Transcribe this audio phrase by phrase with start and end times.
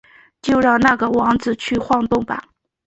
[0.41, 2.43] 就让那个王子去晃动吧！